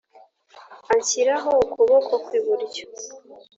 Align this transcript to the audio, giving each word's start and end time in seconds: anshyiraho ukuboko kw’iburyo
anshyiraho 0.93 1.51
ukuboko 1.65 2.13
kw’iburyo 2.25 2.83